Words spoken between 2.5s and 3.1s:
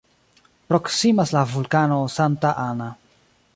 Ana".